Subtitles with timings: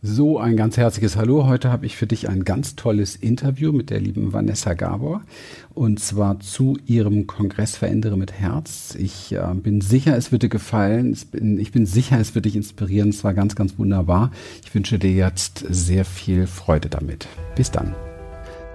[0.00, 1.48] So, ein ganz herzliches Hallo.
[1.48, 5.22] Heute habe ich für dich ein ganz tolles Interview mit der lieben Vanessa Gabor
[5.74, 8.94] und zwar zu ihrem Kongress Verändere mit Herz.
[8.96, 11.18] Ich äh, bin sicher, es wird dir gefallen.
[11.32, 13.08] Bin, ich bin sicher, es wird dich inspirieren.
[13.08, 14.30] Es war ganz, ganz wunderbar.
[14.64, 17.26] Ich wünsche dir jetzt sehr viel Freude damit.
[17.56, 17.96] Bis dann.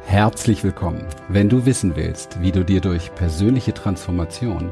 [0.06, 1.06] Herzlich willkommen.
[1.30, 4.72] Wenn du wissen willst, wie du dir durch persönliche Transformation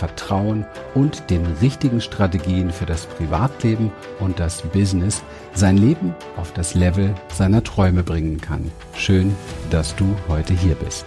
[0.00, 0.64] Vertrauen
[0.94, 5.22] und den richtigen Strategien für das Privatleben und das Business
[5.54, 8.72] sein Leben auf das Level seiner Träume bringen kann.
[8.96, 9.36] Schön,
[9.70, 11.04] dass du heute hier bist.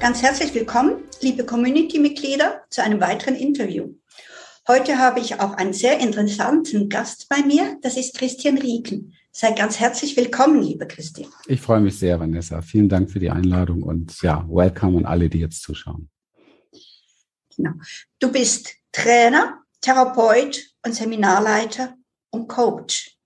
[0.00, 3.94] Ganz herzlich willkommen, liebe Community-Mitglieder, zu einem weiteren Interview.
[4.66, 7.78] Heute habe ich auch einen sehr interessanten Gast bei mir.
[7.82, 9.14] Das ist Christian Rieken.
[9.30, 11.30] Sei ganz herzlich willkommen, liebe Christian.
[11.46, 12.60] Ich freue mich sehr, Vanessa.
[12.60, 16.08] Vielen Dank für die Einladung und ja, welcome an alle, die jetzt zuschauen.
[17.58, 17.72] Genau.
[18.20, 21.94] Du bist Trainer, Therapeut und Seminarleiter
[22.30, 23.18] und Coach.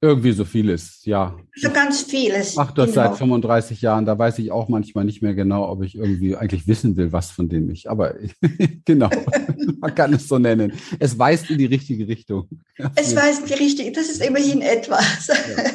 [0.00, 1.34] Irgendwie so vieles, ja.
[1.54, 2.50] So ganz vieles.
[2.50, 3.08] Ich mache das genau.
[3.08, 4.04] seit 35 Jahren.
[4.04, 7.30] Da weiß ich auch manchmal nicht mehr genau, ob ich irgendwie eigentlich wissen will, was
[7.30, 7.88] von dem ich.
[7.88, 8.14] Aber
[8.84, 9.08] genau,
[9.78, 10.74] man kann es so nennen.
[10.98, 12.50] Es weist in die richtige Richtung.
[12.96, 13.92] Es weist in die richtige.
[13.92, 15.28] Das ist immerhin etwas.
[15.28, 15.34] Ja.
[15.34, 15.70] Ja.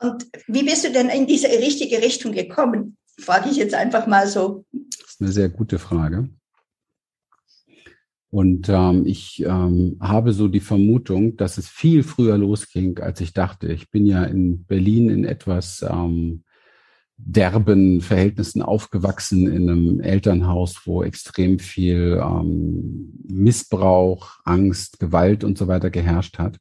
[0.00, 2.98] Und wie bist du denn in diese richtige Richtung gekommen?
[3.18, 4.66] Frage ich jetzt einfach mal so.
[5.20, 6.30] Eine sehr gute Frage.
[8.30, 13.32] Und ähm, ich ähm, habe so die Vermutung, dass es viel früher losging, als ich
[13.32, 13.72] dachte.
[13.72, 16.44] Ich bin ja in Berlin in etwas ähm,
[17.16, 25.66] derben Verhältnissen aufgewachsen, in einem Elternhaus, wo extrem viel ähm, Missbrauch, Angst, Gewalt und so
[25.66, 26.58] weiter geherrscht hat.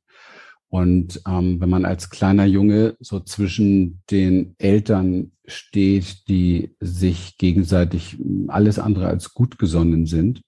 [0.70, 8.18] Und ähm, wenn man als kleiner Junge so zwischen den Eltern steht, die sich gegenseitig
[8.48, 10.42] alles andere als gut gesonnen sind,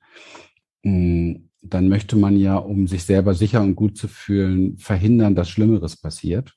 [0.84, 5.50] Mm, dann möchte man ja, um sich selber sicher und gut zu fühlen, verhindern, dass
[5.50, 6.56] Schlimmeres passiert.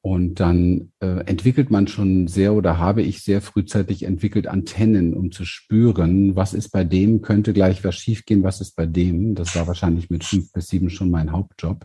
[0.00, 5.32] Und dann äh, entwickelt man schon sehr oder habe ich sehr frühzeitig entwickelt Antennen, um
[5.32, 9.34] zu spüren, was ist bei dem, könnte gleich was schiefgehen, was ist bei dem.
[9.34, 11.84] Das war wahrscheinlich mit fünf bis sieben schon mein Hauptjob.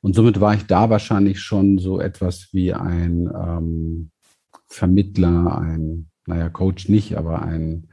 [0.00, 4.10] Und somit war ich da wahrscheinlich schon so etwas wie ein ähm,
[4.66, 7.88] Vermittler, ein, naja, Coach nicht, aber ein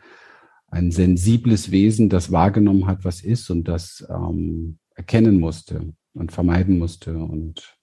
[0.72, 6.78] ein sensibles Wesen, das wahrgenommen hat, was ist und das ähm, erkennen musste und vermeiden
[6.78, 7.78] musste und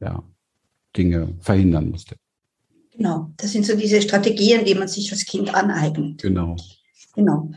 [0.00, 0.22] ja,
[0.96, 2.16] Dinge verhindern musste.
[2.92, 6.20] Genau, das sind so diese Strategien, die man sich als Kind aneignet.
[6.20, 6.56] Genau.
[7.14, 7.50] Genau.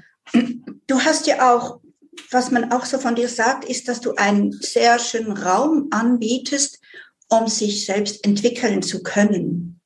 [0.88, 1.80] Du hast ja auch,
[2.32, 6.80] was man auch so von dir sagt, ist, dass du einen sehr schönen Raum anbietest,
[7.30, 9.80] um sich selbst entwickeln zu können.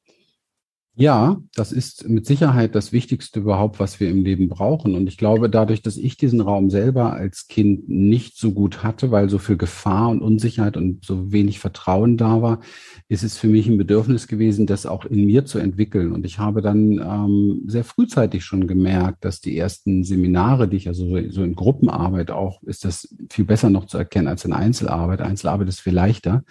[0.99, 4.95] Ja, das ist mit Sicherheit das Wichtigste überhaupt, was wir im Leben brauchen.
[4.95, 9.11] Und ich glaube, dadurch, dass ich diesen Raum selber als Kind nicht so gut hatte,
[9.11, 12.61] weil so viel Gefahr und Unsicherheit und so wenig Vertrauen da war,
[13.09, 16.13] ist es für mich ein Bedürfnis gewesen, das auch in mir zu entwickeln.
[16.13, 20.87] Und ich habe dann ähm, sehr frühzeitig schon gemerkt, dass die ersten Seminare, die ich
[20.87, 25.21] also so in Gruppenarbeit auch, ist das viel besser noch zu erkennen als in Einzelarbeit.
[25.21, 26.43] Einzelarbeit ist viel leichter,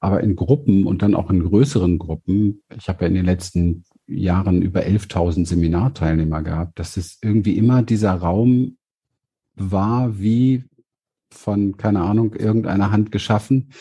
[0.00, 2.60] aber in Gruppen und dann auch in größeren Gruppen.
[2.76, 7.82] Ich habe ja in den letzten Jahren über 11.000 Seminarteilnehmer gehabt, dass es irgendwie immer
[7.82, 8.76] dieser Raum
[9.54, 10.64] war, wie
[11.30, 13.72] von, keine Ahnung, irgendeiner Hand geschaffen,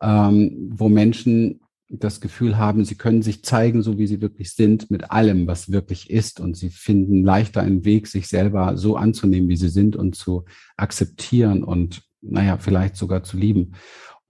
[0.00, 4.90] ähm, wo Menschen das Gefühl haben, sie können sich zeigen, so wie sie wirklich sind,
[4.90, 6.40] mit allem, was wirklich ist.
[6.40, 10.44] Und sie finden leichter einen Weg, sich selber so anzunehmen, wie sie sind und zu
[10.76, 13.74] akzeptieren und, naja, vielleicht sogar zu lieben.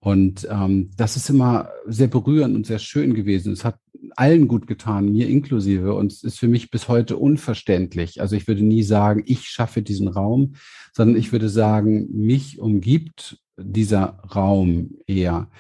[0.01, 3.53] Und ähm, das ist immer sehr berührend und sehr schön gewesen.
[3.53, 3.79] Es hat
[4.17, 5.95] allen gut getan, mir inklusive.
[5.95, 8.21] Und es ist für mich bis heute unverständlich.
[8.21, 10.55] Also ich würde nie sagen, ich schaffe diesen Raum,
[10.93, 15.51] sondern ich würde sagen, mich umgibt dieser Raum eher.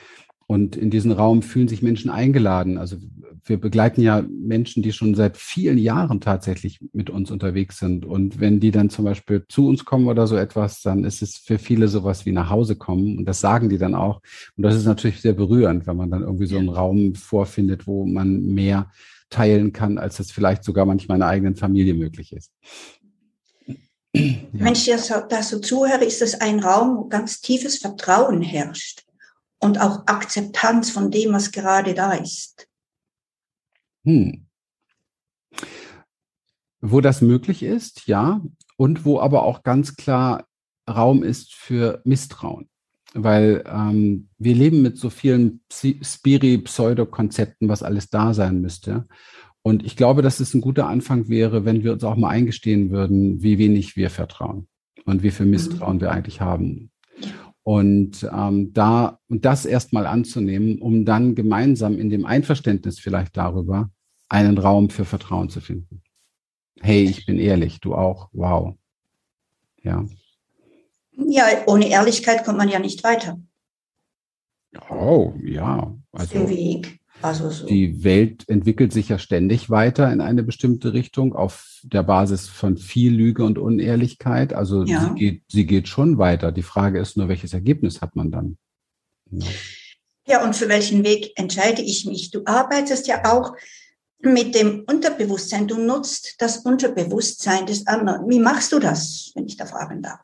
[0.48, 2.78] Und in diesen Raum fühlen sich Menschen eingeladen.
[2.78, 2.98] Also
[3.44, 8.04] wir begleiten ja Menschen, die schon seit vielen Jahren tatsächlich mit uns unterwegs sind.
[8.04, 11.36] Und wenn die dann zum Beispiel zu uns kommen oder so etwas, dann ist es
[11.36, 13.18] für viele sowas wie nach Hause kommen.
[13.18, 14.20] Und das sagen die dann auch.
[14.56, 18.06] Und das ist natürlich sehr berührend, wenn man dann irgendwie so einen Raum vorfindet, wo
[18.06, 18.90] man mehr
[19.30, 22.52] teilen kann, als es vielleicht sogar manchmal in der eigenen Familie möglich ist.
[24.14, 24.34] Ja.
[24.52, 29.05] Wenn ich da so zuhöre, ist das ein Raum, wo ganz tiefes Vertrauen herrscht
[29.58, 32.68] und auch Akzeptanz von dem, was gerade da ist.
[34.04, 34.46] Hm.
[36.80, 38.40] Wo das möglich ist, ja.
[38.76, 40.46] und wo aber auch ganz klar
[40.88, 42.68] Raum ist für Misstrauen.
[43.14, 49.08] Weil ähm, wir leben mit so vielen Spiri-Pseudo-Konzepten, was alles da sein müsste.
[49.62, 52.90] Und ich glaube, dass es ein guter Anfang wäre, wenn wir uns auch mal eingestehen
[52.90, 54.68] würden, wie wenig wir vertrauen
[55.06, 56.02] und wie viel Misstrauen mhm.
[56.02, 56.90] wir eigentlich haben.
[57.66, 63.90] Und ähm, da und das erstmal anzunehmen, um dann gemeinsam in dem Einverständnis vielleicht darüber
[64.28, 66.00] einen Raum für Vertrauen zu finden.
[66.80, 68.28] Hey, ich bin ehrlich, du auch.
[68.32, 68.76] Wow.
[69.82, 70.06] Ja.
[71.16, 73.40] Ja, ohne Ehrlichkeit kommt man ja nicht weiter.
[74.88, 75.92] Oh, ja.
[76.12, 76.95] Also, Weg.
[77.22, 77.66] Also so.
[77.66, 82.76] Die Welt entwickelt sich ja ständig weiter in eine bestimmte Richtung auf der Basis von
[82.76, 84.52] viel Lüge und Unehrlichkeit.
[84.52, 85.00] Also ja.
[85.00, 86.52] sie, geht, sie geht schon weiter.
[86.52, 88.58] Die Frage ist nur, welches Ergebnis hat man dann?
[89.30, 89.46] Ja.
[90.28, 92.30] ja, und für welchen Weg entscheide ich mich?
[92.30, 93.54] Du arbeitest ja auch
[94.20, 95.66] mit dem Unterbewusstsein.
[95.66, 98.28] Du nutzt das Unterbewusstsein des anderen.
[98.28, 100.20] Wie machst du das, wenn ich da fragen darf?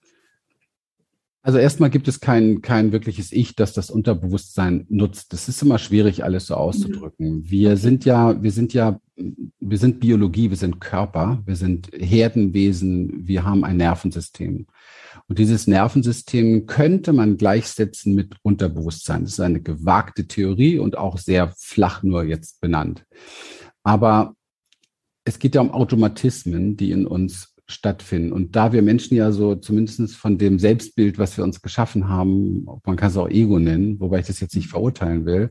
[1.45, 5.33] Also erstmal gibt es kein, kein wirkliches Ich, das das Unterbewusstsein nutzt.
[5.33, 7.51] Das ist immer schwierig, alles so auszudrücken.
[7.51, 13.27] Wir sind ja, wir sind ja, wir sind Biologie, wir sind Körper, wir sind Herdenwesen,
[13.27, 14.67] wir haben ein Nervensystem.
[15.27, 19.25] Und dieses Nervensystem könnte man gleichsetzen mit Unterbewusstsein.
[19.25, 23.05] Das ist eine gewagte Theorie und auch sehr flach nur jetzt benannt.
[23.83, 24.37] Aber
[25.25, 28.33] es geht ja um Automatismen, die in uns stattfinden.
[28.33, 32.67] Und da wir Menschen ja so zumindest von dem Selbstbild, was wir uns geschaffen haben,
[32.85, 35.51] man kann es auch Ego nennen, wobei ich das jetzt nicht verurteilen will,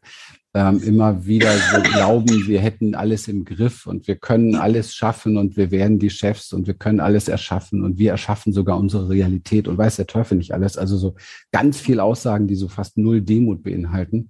[0.53, 5.37] ähm, immer wieder so glauben, wir hätten alles im Griff und wir können alles schaffen
[5.37, 9.09] und wir werden die Chefs und wir können alles erschaffen und wir erschaffen sogar unsere
[9.09, 10.77] Realität und weiß der Teufel nicht alles.
[10.77, 11.15] Also so
[11.51, 14.29] ganz viel Aussagen, die so fast null Demut beinhalten.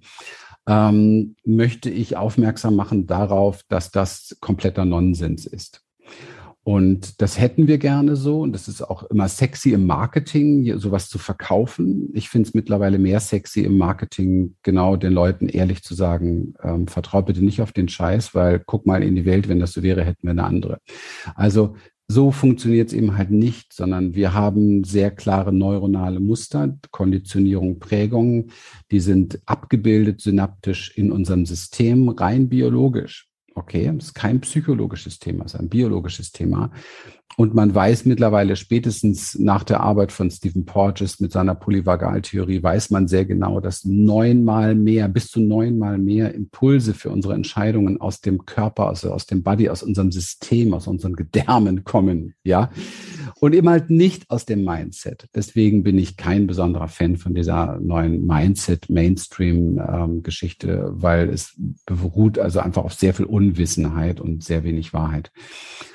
[0.68, 5.82] Ähm, möchte ich aufmerksam machen darauf, dass das kompletter Nonsens ist.
[6.64, 8.40] Und das hätten wir gerne so.
[8.40, 12.10] Und das ist auch immer sexy im Marketing, sowas zu verkaufen.
[12.14, 16.86] Ich finde es mittlerweile mehr sexy im Marketing, genau den Leuten ehrlich zu sagen, ähm,
[16.86, 19.82] vertraut bitte nicht auf den Scheiß, weil guck mal in die Welt, wenn das so
[19.82, 20.78] wäre, hätten wir eine andere.
[21.34, 21.74] Also
[22.06, 28.50] so funktioniert es eben halt nicht, sondern wir haben sehr klare neuronale Muster, Konditionierung, Prägungen,
[28.90, 33.31] die sind abgebildet synaptisch in unserem System, rein biologisch.
[33.54, 36.70] Okay, das ist kein psychologisches Thema, es ist ein biologisches Thema.
[37.36, 42.90] Und man weiß mittlerweile spätestens nach der Arbeit von Stephen Porges mit seiner Polyvagaltheorie, weiß
[42.90, 48.20] man sehr genau, dass neunmal mehr, bis zu neunmal mehr Impulse für unsere Entscheidungen aus
[48.20, 52.70] dem Körper, also aus dem Body, aus unserem System, aus unseren Gedärmen kommen, ja.
[53.40, 55.28] Und eben halt nicht aus dem Mindset.
[55.34, 62.60] Deswegen bin ich kein besonderer Fan von dieser neuen Mindset-Mainstream-Geschichte, ähm, weil es beruht also
[62.60, 65.32] einfach auf sehr viel Unwissenheit und sehr wenig Wahrheit.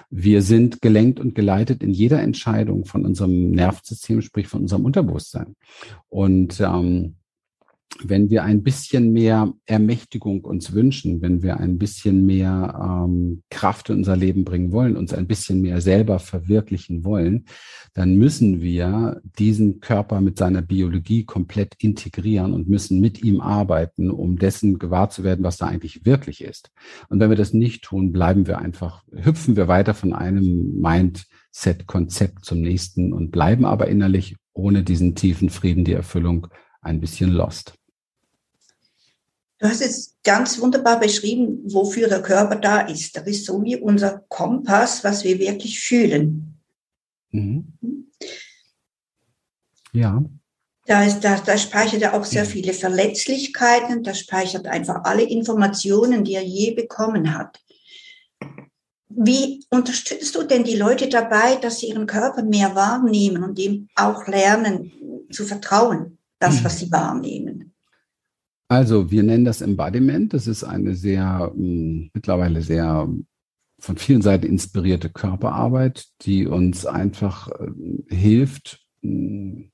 [0.10, 5.56] Wir sind gelenkt und geleitet in jeder Entscheidung von unserem Nervensystem, sprich von unserem Unterbewusstsein.
[6.08, 7.18] Und ähm,
[8.04, 13.90] wenn wir ein bisschen mehr Ermächtigung uns wünschen, wenn wir ein bisschen mehr ähm, Kraft
[13.90, 17.46] in unser Leben bringen wollen, uns ein bisschen mehr selber verwirklichen wollen,
[17.94, 24.12] dann müssen wir diesen Körper mit seiner Biologie komplett integrieren und müssen mit ihm arbeiten,
[24.12, 26.72] um dessen gewahr zu werden, was da eigentlich wirklich ist.
[27.10, 32.46] Und wenn wir das nicht tun, bleiben wir einfach, hüpfen wir weiter von einem Mindset-Konzept
[32.46, 36.48] zum nächsten und bleiben aber innerlich ohne diesen tiefen Frieden, die Erfüllung
[36.82, 37.78] ein bisschen lost.
[39.60, 43.18] Du hast es ganz wunderbar beschrieben, wofür der Körper da ist.
[43.18, 46.60] Das ist so wie unser Kompass, was wir wirklich fühlen.
[47.32, 47.74] Mhm.
[49.94, 50.24] Ja.
[50.86, 52.50] Da, ist, da, da speichert er auch sehr mhm.
[52.50, 57.60] viele Verletzlichkeiten, da speichert einfach alle Informationen, die er je bekommen hat.
[59.10, 63.90] Wie unterstützt du denn die Leute dabei, dass sie ihren Körper mehr wahrnehmen und ihm
[63.96, 64.92] auch lernen
[65.32, 67.74] zu vertrauen, das, was sie wahrnehmen?
[68.70, 70.34] Also, wir nennen das Embodiment.
[70.34, 73.08] Das ist eine sehr, hm, mittlerweile sehr
[73.80, 78.86] von vielen Seiten inspirierte Körperarbeit, die uns einfach äh, hilft.
[79.02, 79.72] Hm,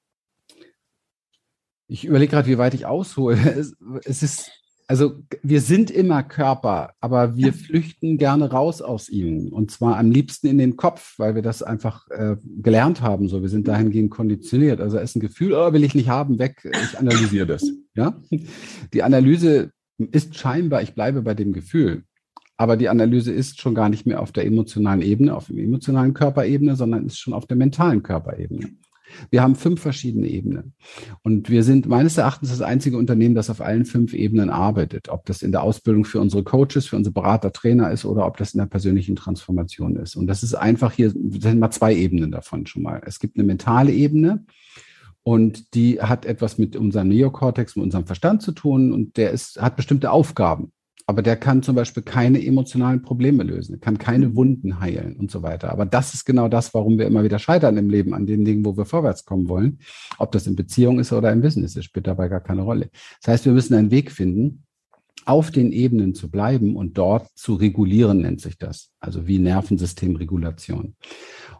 [1.88, 3.38] ich überlege gerade, wie weit ich aushole.
[3.56, 9.50] Es, es ist also wir sind immer Körper, aber wir flüchten gerne raus aus ihnen.
[9.50, 13.28] Und zwar am liebsten in den Kopf, weil wir das einfach äh, gelernt haben.
[13.28, 14.82] So, wir sind dahingehend konditioniert.
[14.82, 16.70] Also ist ein Gefühl, oh, will ich nicht haben, weg.
[16.72, 17.64] Ich analysiere das.
[17.96, 18.20] Ja,
[18.94, 22.04] die Analyse ist scheinbar, ich bleibe bei dem Gefühl.
[22.58, 26.14] Aber die Analyse ist schon gar nicht mehr auf der emotionalen Ebene, auf der emotionalen
[26.14, 28.70] Körperebene, sondern ist schon auf der mentalen Körperebene.
[29.30, 30.74] Wir haben fünf verschiedene Ebenen.
[31.24, 35.10] Und wir sind meines Erachtens das einzige Unternehmen, das auf allen fünf Ebenen arbeitet.
[35.10, 38.38] Ob das in der Ausbildung für unsere Coaches, für unsere Berater, Trainer ist oder ob
[38.38, 40.16] das in der persönlichen Transformation ist.
[40.16, 43.02] Und das ist einfach hier, sind mal zwei Ebenen davon schon mal.
[43.06, 44.46] Es gibt eine mentale Ebene.
[45.24, 49.62] Und die hat etwas mit unserem Neokortex, mit unserem Verstand zu tun und der ist,
[49.62, 50.74] hat bestimmte Aufgaben
[51.06, 54.36] aber der kann zum Beispiel keine emotionalen Probleme lösen, kann keine mhm.
[54.36, 55.72] Wunden heilen und so weiter.
[55.72, 58.66] Aber das ist genau das, warum wir immer wieder scheitern im Leben an den Dingen,
[58.66, 59.80] wo wir vorwärts kommen wollen.
[60.18, 62.90] Ob das in Beziehung ist oder im Business, das spielt dabei gar keine Rolle.
[63.22, 64.64] Das heißt, wir müssen einen Weg finden,
[65.26, 68.92] auf den Ebenen zu bleiben und dort zu regulieren, nennt sich das.
[69.00, 70.96] Also wie Nervensystemregulation.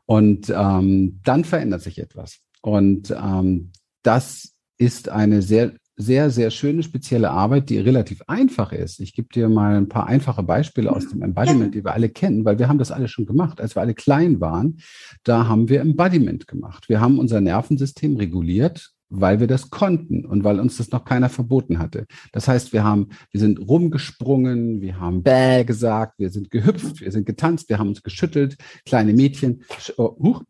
[0.06, 2.40] Und ähm, dann verändert sich etwas.
[2.62, 3.72] Und ähm,
[4.04, 9.00] das ist eine sehr sehr, sehr schöne, spezielle Arbeit, die relativ einfach ist.
[9.00, 12.46] Ich gebe dir mal ein paar einfache Beispiele aus dem Embodiment, die wir alle kennen,
[12.46, 13.62] weil wir haben das alle schon gemacht.
[13.62, 14.80] Als wir alle klein waren,
[15.24, 16.90] da haben wir Embodiment gemacht.
[16.90, 21.30] Wir haben unser Nervensystem reguliert, weil wir das konnten und weil uns das noch keiner
[21.30, 22.06] verboten hatte.
[22.32, 27.12] Das heißt, wir haben, wir sind rumgesprungen, wir haben bäh gesagt, wir sind gehüpft, wir
[27.12, 29.64] sind getanzt, wir haben uns geschüttelt, kleine Mädchen,
[29.98, 30.44] oh, huch,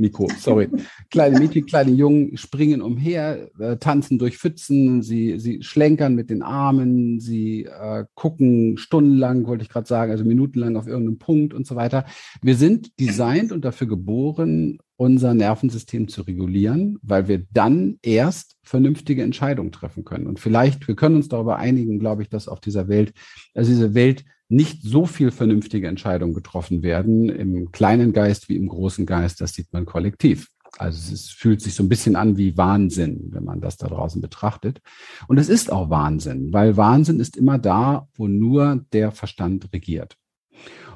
[0.00, 0.68] Mikro, sorry.
[1.10, 6.42] Kleine Mädchen, kleine Jungen springen umher, äh, tanzen durch Pfützen, sie, sie schlenkern mit den
[6.42, 11.66] Armen, sie äh, gucken stundenlang, wollte ich gerade sagen, also minutenlang auf irgendeinen Punkt und
[11.66, 12.06] so weiter.
[12.42, 19.22] Wir sind designt und dafür geboren, unser Nervensystem zu regulieren, weil wir dann erst vernünftige
[19.22, 20.26] Entscheidungen treffen können.
[20.26, 23.14] Und vielleicht, wir können uns darüber einigen, glaube ich, dass auf dieser Welt,
[23.54, 28.68] also diese Welt nicht so viel vernünftige Entscheidungen getroffen werden im kleinen Geist wie im
[28.68, 29.40] großen Geist.
[29.40, 30.48] Das sieht man kollektiv.
[30.76, 34.20] Also es fühlt sich so ein bisschen an wie Wahnsinn, wenn man das da draußen
[34.20, 34.82] betrachtet.
[35.28, 40.18] Und es ist auch Wahnsinn, weil Wahnsinn ist immer da, wo nur der Verstand regiert.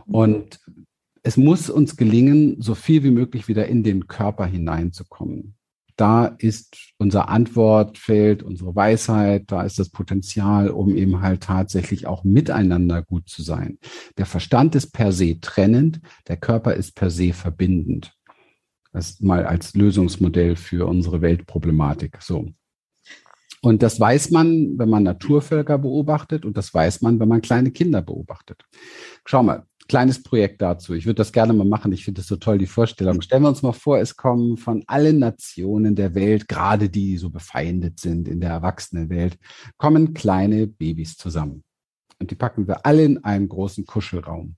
[0.04, 0.60] Und
[1.24, 5.56] es muss uns gelingen, so viel wie möglich wieder in den Körper hineinzukommen
[5.96, 12.24] da ist unser Antwortfeld, unsere Weisheit, da ist das Potenzial, um eben halt tatsächlich auch
[12.24, 13.78] miteinander gut zu sein.
[14.18, 18.12] Der Verstand ist per se trennend, der Körper ist per se verbindend.
[18.92, 22.18] Das mal als Lösungsmodell für unsere Weltproblematik.
[22.20, 22.48] So.
[23.60, 27.70] Und das weiß man, wenn man Naturvölker beobachtet und das weiß man, wenn man kleine
[27.70, 28.64] Kinder beobachtet.
[29.24, 30.94] Schau mal, kleines Projekt dazu.
[30.94, 31.92] Ich würde das gerne mal machen.
[31.92, 33.20] Ich finde das so toll, die Vorstellung.
[33.20, 37.18] Stellen wir uns mal vor, es kommen von allen Nationen der Welt, gerade die, die
[37.18, 39.38] so befeindet sind in der Erwachsenenwelt,
[39.76, 41.62] kommen kleine Babys zusammen.
[42.18, 44.56] Und die packen wir alle in einen großen Kuschelraum.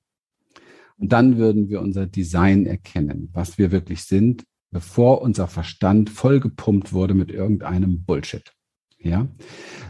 [0.98, 6.92] Und dann würden wir unser Design erkennen, was wir wirklich sind, bevor unser Verstand vollgepumpt
[6.92, 8.55] wurde mit irgendeinem Bullshit.
[9.08, 9.26] Ja.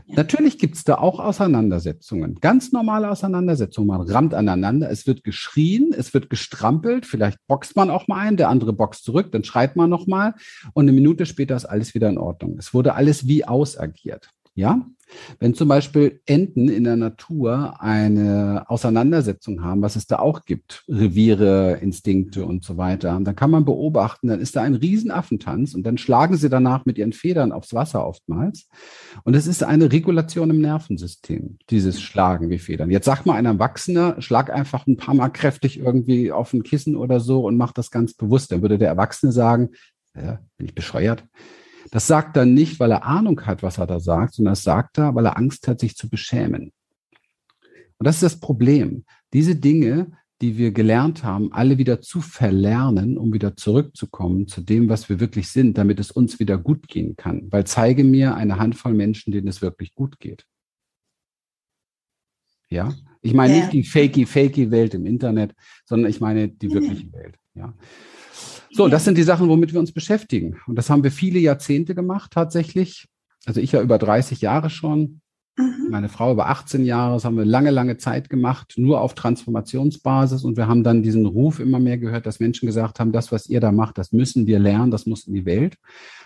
[0.09, 3.89] Natürlich gibt es da auch Auseinandersetzungen, ganz normale Auseinandersetzungen.
[3.89, 8.37] Man rammt aneinander, es wird geschrien, es wird gestrampelt, vielleicht boxt man auch mal ein,
[8.37, 10.35] der andere boxt zurück, dann schreit man nochmal
[10.75, 12.57] und eine Minute später ist alles wieder in Ordnung.
[12.59, 14.31] Es wurde alles wie ausagiert.
[14.55, 14.87] Ja,
[15.39, 20.85] wenn zum Beispiel Enten in der Natur eine Auseinandersetzung haben, was es da auch gibt,
[20.89, 25.85] Reviere, Instinkte und so weiter, dann kann man beobachten, dann ist da ein Riesenaffentanz und
[25.85, 28.69] dann schlagen sie danach mit ihren Federn aufs Wasser oftmals.
[29.25, 32.91] Und es ist eine Regulation im Nervensystem, dieses Schlagen wie Federn.
[32.91, 36.97] Jetzt sag mal ein Erwachsener, schlag einfach ein paar Mal kräftig irgendwie auf ein Kissen
[36.97, 38.53] oder so und mach das ganz bewusst.
[38.53, 39.71] Dann würde der Erwachsene sagen,
[40.15, 41.25] ja, bin ich bescheuert?
[41.91, 44.99] Das sagt er nicht, weil er Ahnung hat, was er da sagt, sondern das sagt
[44.99, 46.73] er, weil er Angst hat, sich zu beschämen.
[47.99, 49.05] Und das ist das Problem.
[49.33, 50.13] Diese Dinge,
[50.43, 55.19] die wir gelernt haben, alle wieder zu verlernen, um wieder zurückzukommen zu dem, was wir
[55.19, 57.51] wirklich sind, damit es uns wieder gut gehen kann.
[57.51, 60.45] Weil zeige mir eine Handvoll Menschen, denen es wirklich gut geht.
[62.69, 63.61] Ja, ich meine ja.
[63.61, 67.37] nicht die fakey, fakey Welt im Internet, sondern ich meine die wirkliche Welt.
[67.55, 67.75] Ja.
[68.77, 70.59] So, das sind die Sachen, womit wir uns beschäftigen.
[70.67, 73.09] Und das haben wir viele Jahrzehnte gemacht tatsächlich.
[73.47, 75.23] Also ich ja über 30 Jahre schon.
[75.57, 75.89] Mhm.
[75.89, 80.45] Meine Frau über 18 Jahre, das haben wir lange, lange Zeit gemacht, nur auf Transformationsbasis.
[80.45, 83.49] Und wir haben dann diesen Ruf immer mehr gehört, dass Menschen gesagt haben, das, was
[83.49, 85.79] ihr da macht, das müssen wir lernen, das muss in die Welt.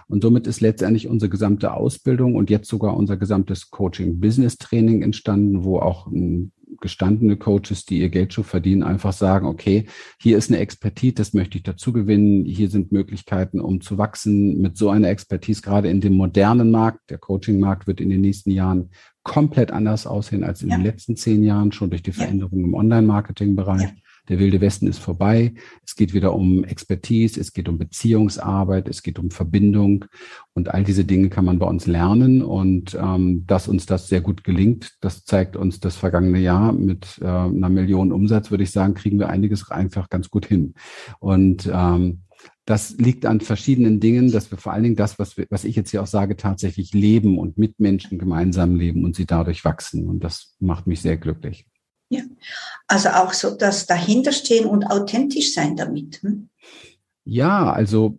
[0.09, 5.79] Und somit ist letztendlich unsere gesamte Ausbildung und jetzt sogar unser gesamtes Coaching-Business-Training entstanden, wo
[5.79, 6.51] auch ein
[6.81, 9.87] gestandene Coaches, die ihr Geld schon verdienen, einfach sagen, okay,
[10.21, 12.45] hier ist eine Expertise, das möchte ich dazu gewinnen.
[12.45, 17.11] Hier sind Möglichkeiten, um zu wachsen mit so einer Expertise, gerade in dem modernen Markt.
[17.11, 18.91] Der Coaching-Markt wird in den nächsten Jahren
[19.23, 20.77] komplett anders aussehen als in ja.
[20.77, 23.83] den letzten zehn Jahren, schon durch die Veränderungen im Online-Marketing-Bereich.
[23.83, 23.93] Ja.
[24.31, 25.55] Der wilde Westen ist vorbei.
[25.85, 30.05] Es geht wieder um Expertise, es geht um Beziehungsarbeit, es geht um Verbindung
[30.55, 34.21] und all diese Dinge kann man bei uns lernen und ähm, dass uns das sehr
[34.21, 38.71] gut gelingt, das zeigt uns das vergangene Jahr mit äh, einer Million Umsatz, würde ich
[38.71, 40.75] sagen, kriegen wir einiges einfach ganz gut hin.
[41.19, 42.21] Und ähm,
[42.67, 45.75] das liegt an verschiedenen Dingen, dass wir vor allen Dingen das, was, wir, was ich
[45.75, 50.09] jetzt hier auch sage, tatsächlich leben und mit Menschen gemeinsam leben und sie dadurch wachsen.
[50.09, 51.67] Und das macht mich sehr glücklich.
[52.11, 52.23] Ja,
[52.89, 56.21] also auch so das Dahinterstehen und authentisch sein damit.
[56.23, 56.49] Hm?
[57.25, 58.19] Ja, also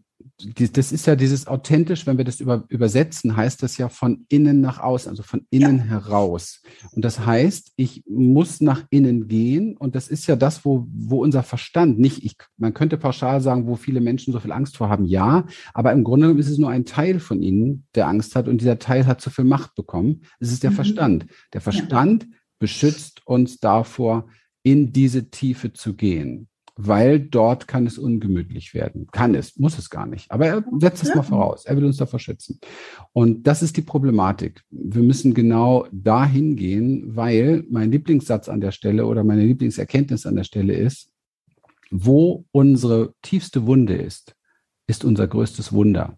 [0.74, 4.62] das ist ja dieses authentisch, wenn wir das über, übersetzen, heißt das ja von innen
[4.62, 5.84] nach außen, also von innen ja.
[5.86, 6.62] heraus.
[6.92, 11.22] Und das heißt, ich muss nach innen gehen und das ist ja das, wo, wo
[11.22, 14.90] unser Verstand nicht, ich, man könnte pauschal sagen, wo viele Menschen so viel Angst vor
[14.90, 18.48] haben, ja, aber im Grunde ist es nur ein Teil von ihnen, der Angst hat
[18.48, 20.22] und dieser Teil hat zu viel Macht bekommen.
[20.40, 20.76] Es ist der mhm.
[20.76, 21.26] Verstand.
[21.54, 22.30] Der Verstand ja.
[22.62, 24.30] Beschützt uns davor,
[24.64, 26.48] in diese Tiefe zu gehen
[26.84, 29.08] weil dort kann es ungemütlich werden.
[29.12, 30.32] Kann es, muss es gar nicht.
[30.32, 31.66] Aber er setzt es mal voraus.
[31.66, 32.60] Er will uns davor schützen.
[33.14, 34.62] Und das ist die Problematik.
[34.70, 40.36] Wir müssen genau dahin gehen, weil mein Lieblingssatz an der Stelle oder meine Lieblingserkenntnis an
[40.36, 41.12] der Stelle ist,
[41.92, 44.36] wo unsere tiefste Wunde ist,
[44.88, 46.18] ist unser größtes Wunder.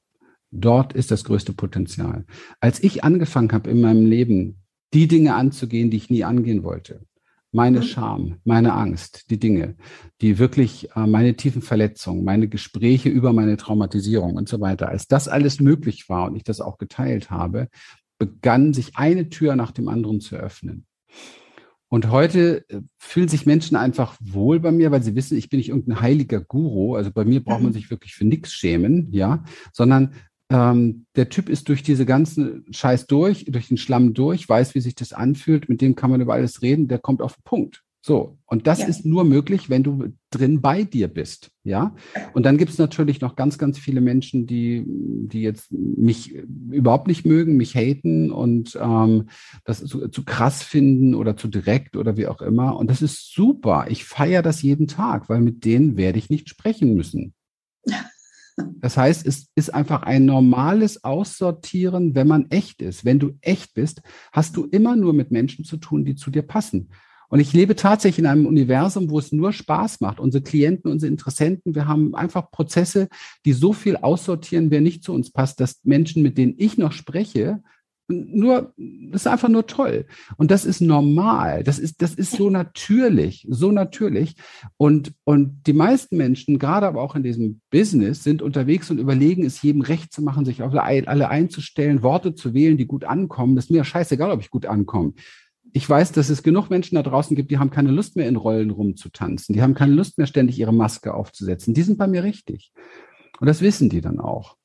[0.51, 2.25] Dort ist das größte Potenzial.
[2.59, 4.62] Als ich angefangen habe in meinem Leben,
[4.93, 7.01] die Dinge anzugehen, die ich nie angehen wollte,
[7.51, 7.83] meine mhm.
[7.83, 9.75] Scham, meine Angst, die Dinge,
[10.21, 15.07] die wirklich äh, meine tiefen Verletzungen, meine Gespräche über meine Traumatisierung und so weiter, als
[15.07, 17.69] das alles möglich war und ich das auch geteilt habe,
[18.17, 20.85] begann sich eine Tür nach dem anderen zu öffnen.
[21.89, 25.59] Und heute äh, fühlen sich Menschen einfach wohl bei mir, weil sie wissen, ich bin
[25.59, 26.95] nicht irgendein heiliger Guru.
[26.95, 27.75] Also bei mir braucht man mhm.
[27.75, 30.15] sich wirklich für nichts schämen, ja, sondern
[30.49, 34.81] ähm, der Typ ist durch diese ganzen Scheiß durch, durch den Schlamm durch, weiß, wie
[34.81, 37.83] sich das anfühlt, mit dem kann man über alles reden, der kommt auf den Punkt.
[38.05, 38.87] So, und das ja.
[38.87, 41.95] ist nur möglich, wenn du drin bei dir bist, ja.
[42.33, 47.07] Und dann gibt es natürlich noch ganz, ganz viele Menschen, die, die jetzt mich überhaupt
[47.07, 49.29] nicht mögen, mich haten und ähm,
[49.63, 52.75] das zu, zu krass finden oder zu direkt oder wie auch immer.
[52.77, 53.85] Und das ist super.
[53.87, 57.33] Ich feiere das jeden Tag, weil mit denen werde ich nicht sprechen müssen.
[58.55, 63.05] Das heißt, es ist einfach ein normales Aussortieren, wenn man echt ist.
[63.05, 66.43] Wenn du echt bist, hast du immer nur mit Menschen zu tun, die zu dir
[66.43, 66.89] passen.
[67.29, 70.19] Und ich lebe tatsächlich in einem Universum, wo es nur Spaß macht.
[70.19, 73.07] Unsere Klienten, unsere Interessenten, wir haben einfach Prozesse,
[73.45, 76.91] die so viel aussortieren, wer nicht zu uns passt, dass Menschen, mit denen ich noch
[76.91, 77.63] spreche,
[78.07, 80.05] nur, das ist einfach nur toll.
[80.37, 81.63] Und das ist normal.
[81.63, 84.35] Das ist, das ist so natürlich, so natürlich.
[84.77, 89.45] Und, und die meisten Menschen, gerade aber auch in diesem Business, sind unterwegs und überlegen,
[89.45, 93.55] es jedem recht zu machen, sich auf alle einzustellen, Worte zu wählen, die gut ankommen.
[93.55, 95.13] Das ist mir scheißegal, ob ich gut ankomme.
[95.71, 98.35] Ich weiß, dass es genug Menschen da draußen gibt, die haben keine Lust mehr in
[98.35, 99.55] Rollen rumzutanzen.
[99.55, 101.73] Die haben keine Lust mehr ständig ihre Maske aufzusetzen.
[101.73, 102.73] Die sind bei mir richtig.
[103.39, 104.57] Und das wissen die dann auch.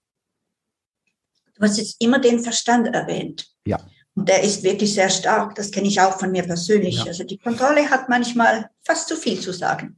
[1.59, 3.47] Du hast jetzt immer den Verstand erwähnt.
[3.67, 3.79] Ja.
[4.15, 5.55] Und der ist wirklich sehr stark.
[5.55, 6.97] Das kenne ich auch von mir persönlich.
[6.97, 7.07] Ja.
[7.07, 9.97] Also die Kontrolle hat manchmal fast zu viel zu sagen.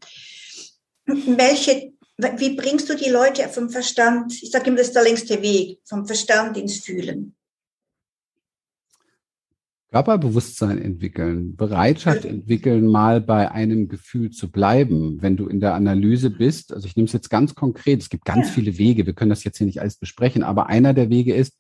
[1.07, 1.93] Welche,
[2.37, 5.81] wie bringst du die Leute vom Verstand, ich sage immer, das ist der längste Weg,
[5.85, 7.35] vom Verstand ins Fühlen?
[9.93, 15.21] Körperbewusstsein entwickeln, Bereitschaft entwickeln, mal bei einem Gefühl zu bleiben.
[15.21, 18.25] Wenn du in der Analyse bist, also ich nehme es jetzt ganz konkret, es gibt
[18.25, 18.55] ganz ja.
[18.55, 21.57] viele Wege, wir können das jetzt hier nicht alles besprechen, aber einer der Wege ist,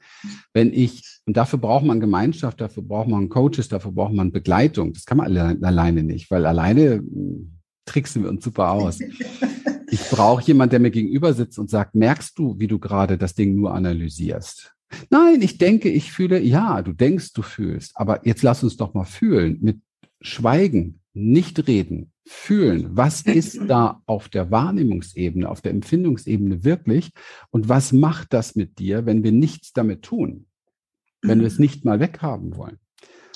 [0.54, 4.92] wenn ich, und dafür braucht man Gemeinschaft, dafür braucht man Coaches, dafür braucht man Begleitung.
[4.92, 9.00] Das kann man alle, alleine nicht, weil alleine hm, tricksen wir uns super aus.
[9.92, 13.34] Ich brauche jemand, der mir gegenüber sitzt und sagt, merkst du, wie du gerade das
[13.34, 14.72] Ding nur analysierst?
[15.10, 17.92] Nein, ich denke, ich fühle, ja, du denkst, du fühlst.
[17.94, 19.58] Aber jetzt lass uns doch mal fühlen.
[19.60, 19.80] Mit
[20.20, 22.90] Schweigen, nicht reden, fühlen.
[22.96, 27.10] Was ist da auf der Wahrnehmungsebene, auf der Empfindungsebene wirklich?
[27.50, 30.46] Und was macht das mit dir, wenn wir nichts damit tun?
[31.22, 32.78] Wenn wir es nicht mal weghaben wollen?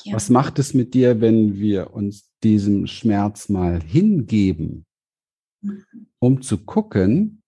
[0.05, 0.14] Ja.
[0.14, 4.87] Was macht es mit dir, wenn wir uns diesem Schmerz mal hingeben,
[5.62, 5.85] mhm.
[6.19, 7.43] um zu gucken,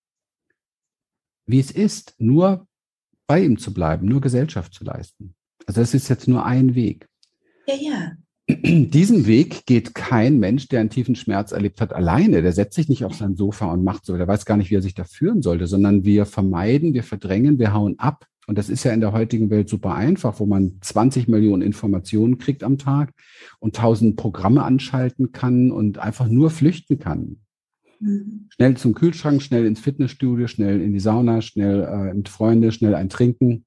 [1.47, 2.67] wie es ist, nur
[3.27, 5.35] bei ihm zu bleiben, nur Gesellschaft zu leisten.
[5.67, 7.09] Also das ist jetzt nur ein Weg.
[7.67, 8.13] Ja, ja.
[8.49, 12.43] Diesen Weg geht kein Mensch, der einen tiefen Schmerz erlebt hat, alleine.
[12.43, 14.17] Der setzt sich nicht auf sein Sofa und macht so.
[14.17, 17.59] Der weiß gar nicht, wie er sich da führen sollte, sondern wir vermeiden, wir verdrängen,
[17.59, 18.27] wir hauen ab.
[18.47, 22.39] Und das ist ja in der heutigen Welt super einfach, wo man 20 Millionen Informationen
[22.39, 23.13] kriegt am Tag
[23.59, 27.41] und 1000 Programme anschalten kann und einfach nur flüchten kann.
[28.01, 28.49] Mhm.
[28.51, 32.95] Schnell zum Kühlschrank, schnell ins Fitnessstudio, schnell in die Sauna, schnell äh, mit Freunde, schnell
[32.95, 33.65] ein Trinken,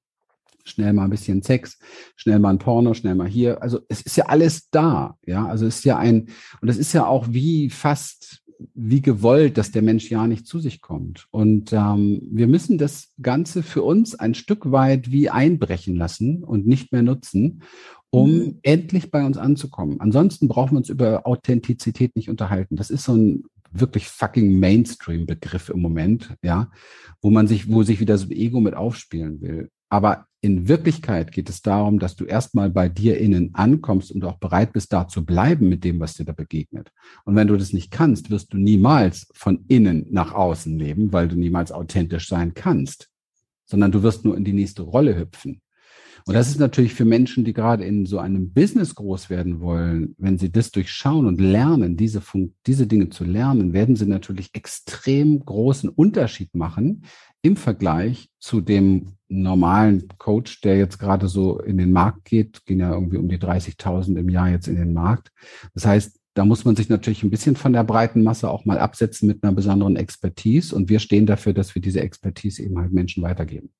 [0.64, 1.78] schnell mal ein bisschen Sex,
[2.16, 3.62] schnell mal ein Porno, schnell mal hier.
[3.62, 5.46] Also es ist ja alles da, ja.
[5.46, 6.28] Also es ist ja ein,
[6.60, 8.42] und es ist ja auch wie fast
[8.74, 11.26] wie gewollt, dass der Mensch ja nicht zu sich kommt.
[11.30, 16.66] Und ähm, wir müssen das Ganze für uns ein Stück weit wie einbrechen lassen und
[16.66, 17.62] nicht mehr nutzen,
[18.10, 18.58] um mhm.
[18.62, 20.00] endlich bei uns anzukommen.
[20.00, 22.76] Ansonsten brauchen wir uns über Authentizität nicht unterhalten.
[22.76, 26.70] Das ist so ein wirklich fucking Mainstream-Begriff im Moment, ja,
[27.20, 29.70] wo man sich, wo sich wieder so Ego mit aufspielen will.
[29.88, 34.38] Aber in Wirklichkeit geht es darum, dass du erstmal bei dir innen ankommst und auch
[34.38, 36.92] bereit bist, da zu bleiben mit dem, was dir da begegnet.
[37.24, 41.28] Und wenn du das nicht kannst, wirst du niemals von innen nach außen leben, weil
[41.28, 43.10] du niemals authentisch sein kannst,
[43.66, 45.60] sondern du wirst nur in die nächste Rolle hüpfen.
[46.26, 50.14] Und das ist natürlich für Menschen, die gerade in so einem Business groß werden wollen,
[50.18, 54.50] wenn sie das durchschauen und lernen, diese, Fun diese Dinge zu lernen, werden sie natürlich
[54.52, 57.04] extrem großen Unterschied machen
[57.42, 62.80] im Vergleich zu dem normalen Coach, der jetzt gerade so in den Markt geht, gehen
[62.80, 65.30] ja irgendwie um die 30.000 im Jahr jetzt in den Markt.
[65.72, 68.78] Das heißt, da muss man sich natürlich ein bisschen von der breiten Masse auch mal
[68.78, 70.74] absetzen mit einer besonderen Expertise.
[70.74, 73.70] Und wir stehen dafür, dass wir diese Expertise eben halt Menschen weitergeben.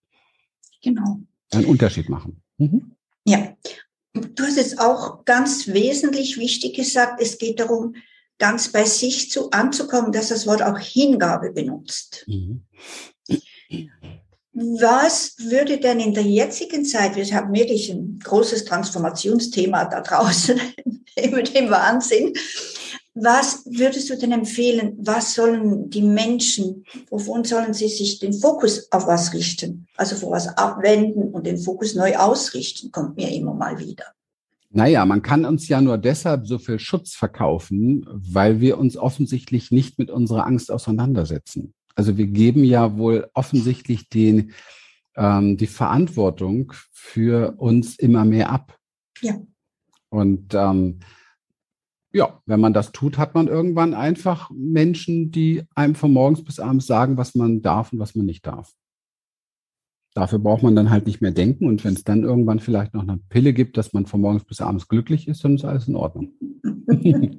[0.82, 1.20] Genau.
[1.52, 2.42] Einen Unterschied machen.
[2.58, 2.96] Mhm.
[3.24, 3.56] Ja.
[4.12, 7.94] Du hast jetzt auch ganz wesentlich wichtig gesagt, es geht darum,
[8.38, 12.24] ganz bei sich zu anzukommen, dass das Wort auch Hingabe benutzt.
[12.26, 12.62] Mhm.
[14.52, 20.60] Was würde denn in der jetzigen Zeit, wir haben wirklich ein großes Transformationsthema da draußen
[21.30, 22.34] mit dem Wahnsinn,
[23.14, 24.96] was würdest du denn empfehlen?
[24.98, 29.86] Was sollen die Menschen, wovon sollen sie sich den Fokus auf was richten?
[29.96, 34.04] Also vor was abwenden und den Fokus neu ausrichten, kommt mir immer mal wieder.
[34.72, 39.72] Naja, man kann uns ja nur deshalb so viel Schutz verkaufen, weil wir uns offensichtlich
[39.72, 41.74] nicht mit unserer Angst auseinandersetzen.
[41.96, 44.52] Also wir geben ja wohl offensichtlich den,
[45.16, 48.78] ähm, die Verantwortung für uns immer mehr ab.
[49.20, 49.40] Ja.
[50.08, 51.00] Und ähm,
[52.12, 56.58] ja, wenn man das tut, hat man irgendwann einfach Menschen, die einem von morgens bis
[56.58, 58.72] abends sagen, was man darf und was man nicht darf.
[60.14, 61.66] Dafür braucht man dann halt nicht mehr denken.
[61.66, 64.60] Und wenn es dann irgendwann vielleicht noch eine Pille gibt, dass man von morgens bis
[64.60, 66.32] abends glücklich ist, dann ist alles in Ordnung.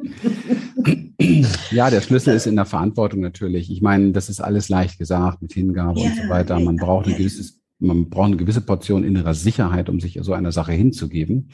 [1.72, 3.70] ja, der Schlüssel ist in der Verantwortung natürlich.
[3.70, 6.58] Ich meine, das ist alles leicht gesagt mit Hingabe ja, und so weiter.
[6.62, 10.54] Man braucht ein gewisses, man braucht eine gewisse Portion innerer Sicherheit, um sich so einer
[10.54, 11.50] Sache hinzugeben.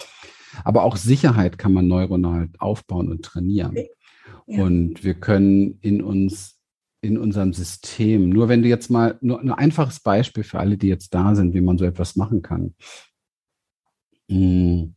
[0.63, 3.75] Aber auch Sicherheit kann man neuronal aufbauen und trainieren.
[4.45, 4.63] Ja.
[4.63, 6.55] Und wir können in uns
[7.01, 8.29] in unserem System.
[8.29, 11.53] Nur wenn du jetzt mal, nur ein einfaches Beispiel für alle, die jetzt da sind,
[11.53, 12.73] wie man so etwas machen kann.
[14.29, 14.96] Hm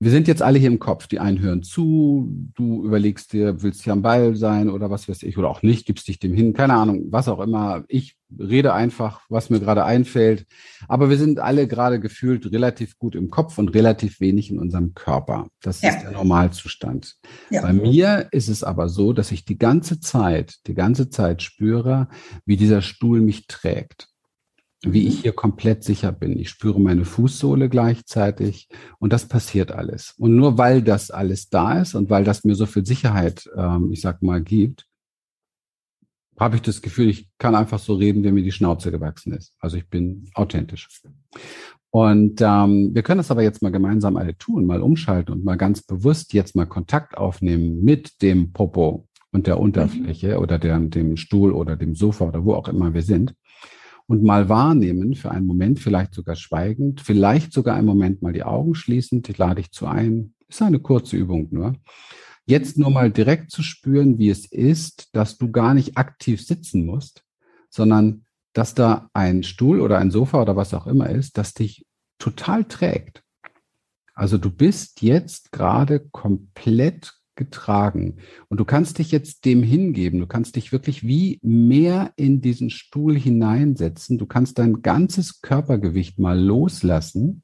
[0.00, 1.06] wir sind jetzt alle hier im Kopf.
[1.06, 5.08] Die einen hören zu, du überlegst dir, willst du hier am Ball sein oder was
[5.08, 7.84] weiß ich, oder auch nicht, gibst dich dem hin, keine Ahnung, was auch immer.
[7.88, 10.46] Ich rede einfach, was mir gerade einfällt.
[10.88, 14.94] Aber wir sind alle gerade gefühlt relativ gut im Kopf und relativ wenig in unserem
[14.94, 15.48] Körper.
[15.62, 15.90] Das ja.
[15.90, 17.14] ist der Normalzustand.
[17.50, 17.62] Ja.
[17.62, 22.08] Bei mir ist es aber so, dass ich die ganze Zeit, die ganze Zeit spüre,
[22.44, 24.08] wie dieser Stuhl mich trägt
[24.82, 25.22] wie ich mhm.
[25.22, 26.38] hier komplett sicher bin.
[26.38, 30.14] Ich spüre meine Fußsohle gleichzeitig und das passiert alles.
[30.18, 33.90] Und nur weil das alles da ist und weil das mir so viel Sicherheit, ähm,
[33.92, 34.86] ich sag mal, gibt,
[36.38, 39.54] habe ich das Gefühl, ich kann einfach so reden, wie mir die Schnauze gewachsen ist.
[39.60, 40.88] Also ich bin authentisch.
[41.90, 45.56] Und ähm, wir können das aber jetzt mal gemeinsam alle tun, mal umschalten und mal
[45.56, 50.42] ganz bewusst jetzt mal Kontakt aufnehmen mit dem Popo und der Unterfläche mhm.
[50.42, 53.36] oder der, dem Stuhl oder dem Sofa oder wo auch immer wir sind
[54.06, 58.44] und mal wahrnehmen für einen Moment, vielleicht sogar schweigend, vielleicht sogar einen Moment mal die
[58.44, 61.74] Augen schließend, ich lade dich zu ein, ist eine kurze Übung nur.
[62.46, 66.84] Jetzt nur mal direkt zu spüren, wie es ist, dass du gar nicht aktiv sitzen
[66.84, 67.24] musst,
[67.70, 71.86] sondern dass da ein Stuhl oder ein Sofa oder was auch immer ist, das dich
[72.18, 73.22] total trägt.
[74.14, 78.16] Also du bist jetzt gerade komplett getragen.
[78.48, 80.20] Und du kannst dich jetzt dem hingeben.
[80.20, 84.18] Du kannst dich wirklich wie mehr in diesen Stuhl hineinsetzen.
[84.18, 87.42] Du kannst dein ganzes Körpergewicht mal loslassen.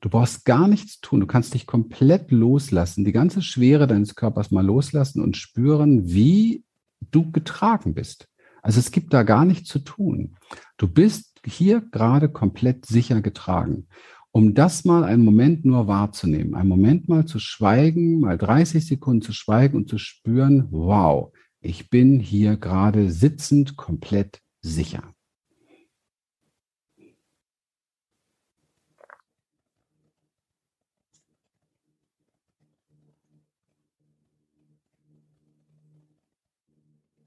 [0.00, 1.20] Du brauchst gar nichts tun.
[1.20, 6.64] Du kannst dich komplett loslassen, die ganze Schwere deines Körpers mal loslassen und spüren, wie
[7.10, 8.28] du getragen bist.
[8.62, 10.36] Also es gibt da gar nichts zu tun.
[10.76, 13.88] Du bist hier gerade komplett sicher getragen
[14.32, 19.22] um das mal einen Moment nur wahrzunehmen, einen Moment mal zu schweigen, mal 30 Sekunden
[19.22, 25.14] zu schweigen und zu spüren, wow, ich bin hier gerade sitzend komplett sicher.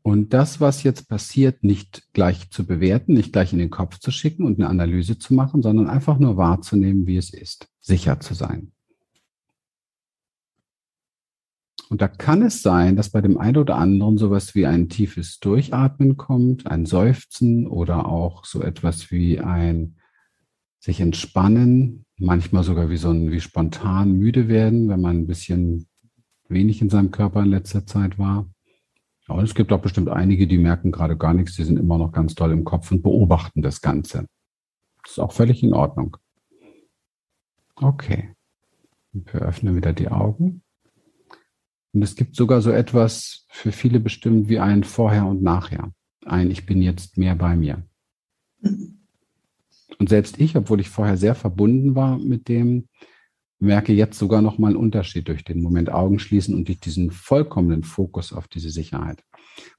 [0.04, 4.10] Und das, was jetzt passiert, nicht gleich zu bewerten, nicht gleich in den Kopf zu
[4.10, 8.34] schicken und eine Analyse zu machen, sondern einfach nur wahrzunehmen, wie es ist, sicher zu
[8.34, 8.72] sein.
[11.90, 15.40] Und da kann es sein, dass bei dem einen oder anderen sowas wie ein tiefes
[15.40, 19.98] Durchatmen kommt, ein Seufzen oder auch so etwas wie ein
[20.80, 25.88] sich entspannen, manchmal sogar wie so ein wie spontan müde werden, wenn man ein bisschen
[26.48, 28.50] wenig in seinem Körper in letzter Zeit war.
[29.34, 32.12] Und es gibt auch bestimmt einige, die merken gerade gar nichts, die sind immer noch
[32.12, 34.28] ganz doll im Kopf und beobachten das Ganze.
[35.04, 36.18] Das ist auch völlig in Ordnung.
[37.76, 38.36] Okay.
[39.14, 40.64] Wir öffnen wieder die Augen.
[41.94, 45.92] Und es gibt sogar so etwas für viele bestimmt wie ein Vorher und Nachher.
[46.26, 47.84] Ein Ich bin jetzt mehr bei mir.
[48.62, 52.88] Und selbst ich, obwohl ich vorher sehr verbunden war mit dem,
[53.62, 57.12] merke jetzt sogar noch mal einen Unterschied durch den Moment Augen schließen und durch diesen
[57.12, 59.24] vollkommenen Fokus auf diese Sicherheit.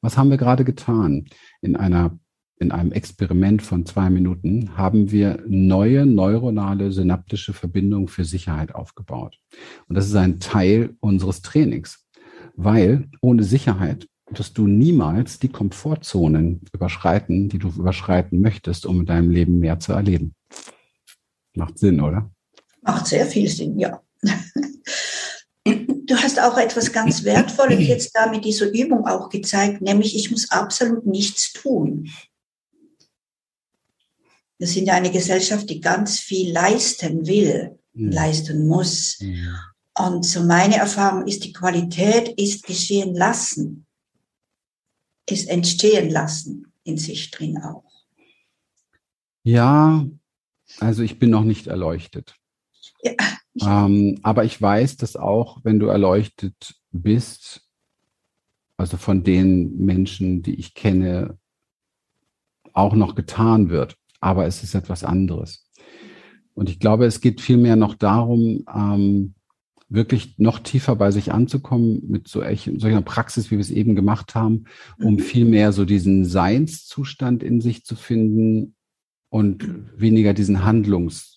[0.00, 1.26] Was haben wir gerade getan?
[1.60, 2.18] In einer
[2.58, 9.40] in einem Experiment von zwei Minuten haben wir neue neuronale synaptische Verbindungen für Sicherheit aufgebaut.
[9.88, 12.06] Und das ist ein Teil unseres Trainings,
[12.54, 19.06] weil ohne Sicherheit wirst du niemals die Komfortzonen überschreiten, die du überschreiten möchtest, um in
[19.06, 20.34] deinem Leben mehr zu erleben.
[21.54, 22.30] Macht Sinn, oder?
[22.82, 24.02] Macht sehr viel Sinn, ja.
[25.64, 30.30] Du hast auch etwas ganz Wertvolles jetzt da mit dieser Übung auch gezeigt, nämlich ich
[30.30, 32.10] muss absolut nichts tun.
[34.58, 38.10] Wir sind ja eine Gesellschaft, die ganz viel leisten will, mhm.
[38.10, 39.18] leisten muss.
[39.20, 39.56] Mhm.
[39.98, 43.86] Und so meine Erfahrung ist, die Qualität ist geschehen lassen,
[45.28, 47.84] ist entstehen lassen in sich drin auch.
[49.44, 50.06] Ja,
[50.78, 52.36] also ich bin noch nicht erleuchtet.
[53.02, 53.86] Ja.
[53.86, 57.68] Ähm, aber ich weiß, dass auch, wenn du erleuchtet bist,
[58.76, 61.38] also von den Menschen, die ich kenne,
[62.72, 63.96] auch noch getan wird.
[64.20, 65.68] Aber es ist etwas anderes.
[66.54, 69.34] Und ich glaube, es geht vielmehr noch darum, ähm,
[69.88, 74.34] wirklich noch tiefer bei sich anzukommen mit so solcher Praxis, wie wir es eben gemacht
[74.34, 74.64] haben,
[74.98, 75.18] um mhm.
[75.18, 78.74] vielmehr so diesen Seinszustand in sich zu finden
[79.28, 81.31] und weniger diesen Handlungs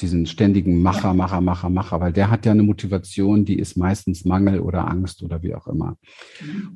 [0.00, 4.24] diesen ständigen Macher, Macher, Macher, Macher, weil der hat ja eine Motivation, die ist meistens
[4.24, 5.96] Mangel oder Angst oder wie auch immer.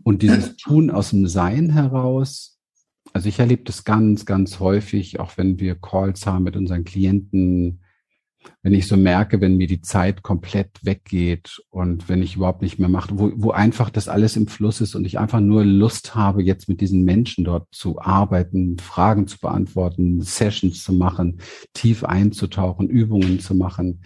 [0.02, 2.58] Und dieses Tun aus dem Sein heraus,
[3.12, 7.80] also ich erlebe das ganz, ganz häufig, auch wenn wir Calls haben mit unseren Klienten,
[8.62, 12.78] wenn ich so merke, wenn mir die Zeit komplett weggeht und wenn ich überhaupt nicht
[12.78, 16.14] mehr mache, wo, wo einfach das alles im Fluss ist und ich einfach nur Lust
[16.14, 21.40] habe, jetzt mit diesen Menschen dort zu arbeiten, Fragen zu beantworten, Sessions zu machen,
[21.74, 24.02] tief einzutauchen, Übungen zu machen,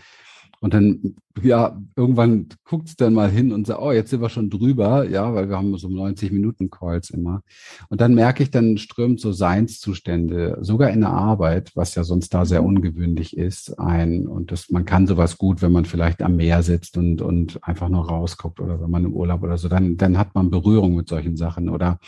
[0.65, 4.31] und dann, ja, irgendwann guckt es dann mal hin und sagt, oh, jetzt sind wir
[4.31, 7.43] schon drüber, ja, weil wir haben so 90 Minuten Calls immer.
[7.91, 12.33] Und dann merke ich, dann strömt so Seinszustände, sogar in der Arbeit, was ja sonst
[12.33, 12.69] da sehr mhm.
[12.69, 14.27] ungewöhnlich ist, ein.
[14.27, 17.91] Und das, man kann sowas gut, wenn man vielleicht am Meer sitzt und, und einfach
[17.91, 21.11] nur rausguckt oder wenn man im Urlaub oder so, dann, dann hat man Berührung mit
[21.11, 21.99] solchen Sachen oder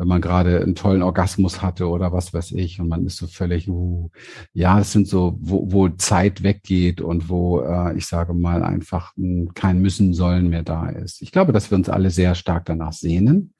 [0.00, 3.26] wenn man gerade einen tollen Orgasmus hatte oder was weiß ich und man ist so
[3.26, 4.08] völlig, uh,
[4.54, 9.14] ja, es sind so, wo, wo Zeit weggeht und wo, äh, ich sage mal, einfach
[9.16, 11.20] hm, kein Müssen sollen mehr da ist.
[11.20, 13.52] Ich glaube, dass wir uns alle sehr stark danach sehnen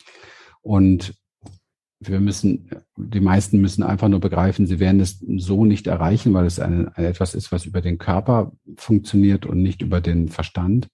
[0.62, 1.12] und
[2.00, 6.46] wir müssen, die meisten müssen einfach nur begreifen, sie werden es so nicht erreichen, weil
[6.46, 10.88] es eine, etwas ist, was über den Körper funktioniert und nicht über den Verstand.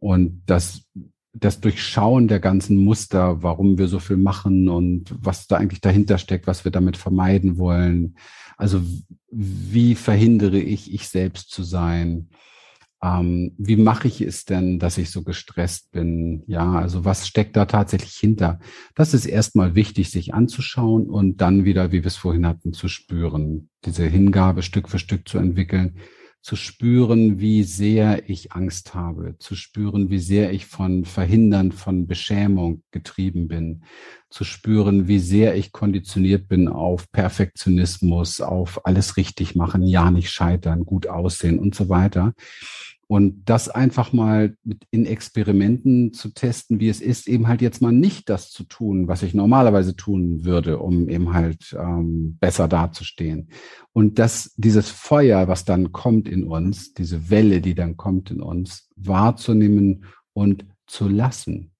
[0.00, 0.88] Und das
[1.34, 6.18] das Durchschauen der ganzen Muster, warum wir so viel machen und was da eigentlich dahinter
[6.18, 8.16] steckt, was wir damit vermeiden wollen.
[8.56, 8.82] Also
[9.30, 12.28] wie verhindere ich, ich selbst zu sein?
[13.02, 16.44] Ähm, wie mache ich es denn, dass ich so gestresst bin?
[16.46, 18.60] Ja, also was steckt da tatsächlich hinter?
[18.94, 22.88] Das ist erstmal wichtig, sich anzuschauen und dann wieder, wie wir es vorhin hatten, zu
[22.88, 25.96] spüren, diese Hingabe Stück für Stück zu entwickeln
[26.42, 32.08] zu spüren, wie sehr ich Angst habe, zu spüren, wie sehr ich von Verhindern, von
[32.08, 33.84] Beschämung getrieben bin,
[34.28, 40.30] zu spüren, wie sehr ich konditioniert bin auf Perfektionismus, auf alles richtig machen, ja nicht
[40.30, 42.34] scheitern, gut aussehen und so weiter.
[43.12, 44.56] Und das einfach mal
[44.90, 49.06] in Experimenten zu testen, wie es ist, eben halt jetzt mal nicht das zu tun,
[49.06, 53.50] was ich normalerweise tun würde, um eben halt ähm, besser dazustehen.
[53.92, 58.40] Und dass dieses Feuer, was dann kommt in uns, diese Welle, die dann kommt in
[58.40, 61.72] uns, wahrzunehmen und zu lassen.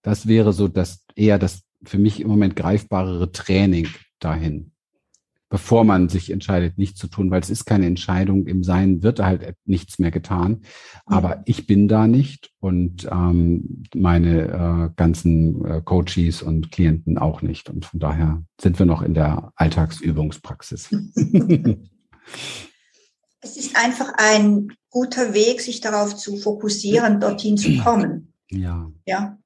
[0.00, 4.72] Das wäre so das eher das für mich im Moment greifbarere Training dahin
[5.48, 8.46] bevor man sich entscheidet, nichts zu tun, weil es ist keine Entscheidung.
[8.46, 10.62] Im Sein wird halt nichts mehr getan.
[11.06, 17.42] Aber ich bin da nicht und ähm, meine äh, ganzen äh, Coaches und Klienten auch
[17.42, 17.70] nicht.
[17.70, 20.90] Und von daher sind wir noch in der Alltagsübungspraxis.
[23.40, 28.32] es ist einfach ein guter Weg, sich darauf zu fokussieren, dorthin zu kommen.
[28.50, 28.90] Ja.
[29.06, 29.38] Ja.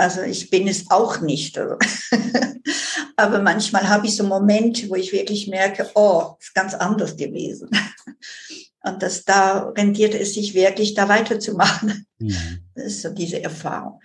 [0.00, 1.58] Also ich bin es auch nicht.
[1.58, 1.76] Also.
[3.16, 7.68] Aber manchmal habe ich so Momente, wo ich wirklich merke, oh, ist ganz anders gewesen.
[8.82, 12.06] Und dass da rentiert es sich wirklich, da weiterzumachen.
[12.18, 12.60] Mhm.
[12.74, 14.00] Das ist so diese Erfahrung.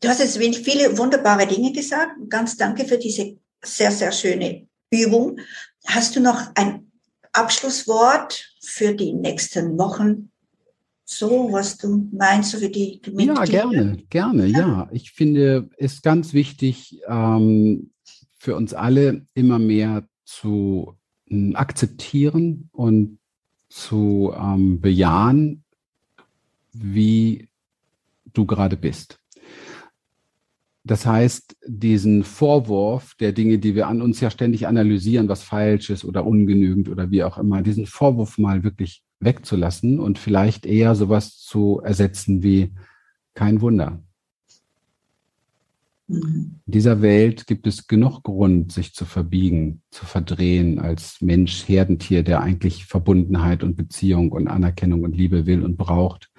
[0.00, 2.12] Du hast jetzt viele wunderbare Dinge gesagt.
[2.28, 5.40] Ganz danke für diese sehr, sehr schöne Übung.
[5.86, 6.92] Hast du noch ein
[7.32, 10.30] Abschlusswort für die nächsten Wochen?
[11.12, 14.58] So, was du meinst, für die, die Ja, gerne, gerne, ja.
[14.58, 14.88] ja.
[14.92, 17.90] Ich finde es ganz wichtig, ähm,
[18.38, 20.94] für uns alle immer mehr zu
[21.28, 23.18] äh, akzeptieren und
[23.68, 25.64] zu ähm, bejahen,
[26.72, 27.48] wie
[28.32, 29.18] du gerade bist.
[30.84, 35.90] Das heißt, diesen Vorwurf der Dinge, die wir an uns ja ständig analysieren, was falsch
[35.90, 40.94] ist oder ungenügend oder wie auch immer, diesen Vorwurf mal wirklich wegzulassen und vielleicht eher
[40.94, 42.74] sowas zu ersetzen wie
[43.34, 44.02] kein Wunder.
[46.08, 52.24] In dieser Welt gibt es genug Grund, sich zu verbiegen, zu verdrehen als Mensch, Herdentier,
[52.24, 56.32] der eigentlich Verbundenheit und Beziehung und Anerkennung und Liebe will und braucht.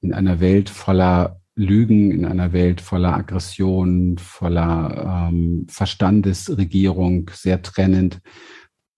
[0.00, 8.20] In einer Welt voller Lügen, in einer Welt voller Aggression, voller ähm, Verstandesregierung, sehr trennend,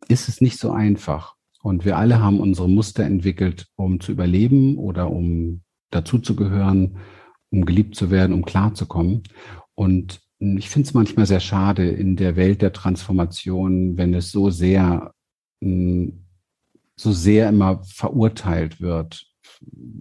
[0.08, 1.36] ist es nicht so einfach.
[1.62, 6.96] Und wir alle haben unsere Muster entwickelt, um zu überleben oder um dazuzugehören,
[7.50, 9.22] um geliebt zu werden, um klarzukommen.
[9.74, 14.48] Und ich finde es manchmal sehr schade in der Welt der Transformation, wenn es so
[14.50, 15.12] sehr,
[15.60, 19.30] so sehr immer verurteilt wird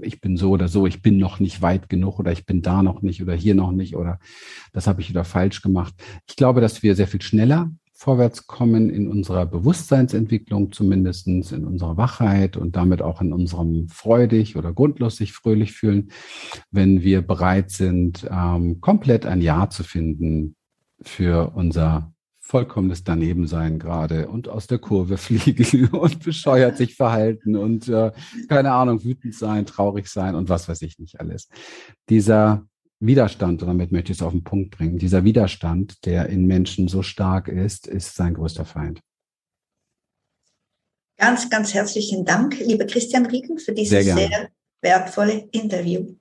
[0.02, 2.84] ich bin so oder so, ich bin noch nicht weit genug oder ich bin da
[2.84, 4.20] noch nicht oder hier noch nicht oder
[4.74, 5.94] das habe ich wieder falsch gemacht.
[6.28, 11.98] Ich glaube, dass wir sehr viel schneller vorwärts kommen in unserer Bewusstseinsentwicklung zumindestens in unserer
[11.98, 16.10] Wachheit und damit auch in unserem freudig oder grundlos sich fröhlich fühlen,
[16.72, 20.56] wenn wir bereit sind, ähm, komplett ein Ja zu finden
[21.02, 27.90] für unser vollkommenes Danebensein gerade und aus der Kurve fliegen und bescheuert sich verhalten und
[27.90, 28.14] äh,
[28.48, 31.50] keine Ahnung, wütend sein, traurig sein und was weiß ich nicht alles.
[32.08, 32.66] Dieser
[33.00, 36.88] Widerstand, und damit möchte ich es auf den Punkt bringen, dieser Widerstand, der in Menschen
[36.88, 39.02] so stark ist, ist sein größter Feind.
[41.18, 44.50] Ganz, ganz herzlichen Dank, lieber Christian Rieken, für dieses sehr, sehr
[44.82, 46.16] wertvolle Interview.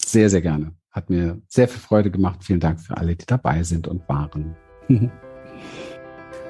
[0.00, 0.74] Sehr, sehr gerne.
[0.90, 2.44] Hat mir sehr viel Freude gemacht.
[2.44, 4.56] Vielen Dank für alle, die dabei sind und waren.